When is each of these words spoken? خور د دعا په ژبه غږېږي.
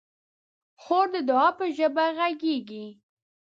خور 0.81 1.05
د 1.13 1.15
دعا 1.29 1.49
په 1.57 1.65
ژبه 1.77 2.05
غږېږي. 2.17 2.85